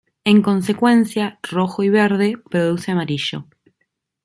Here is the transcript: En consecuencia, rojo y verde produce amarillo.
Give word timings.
En 0.23 0.41
consecuencia, 0.41 1.37
rojo 1.43 1.83
y 1.83 1.89
verde 1.89 2.35
produce 2.49 2.91
amarillo. 2.91 3.45